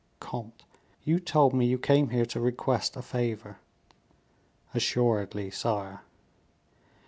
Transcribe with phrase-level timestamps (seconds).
[0.19, 0.63] "Comte,
[1.03, 3.59] you told me you came here to request a favor."
[4.73, 6.01] "Assuredly, sire."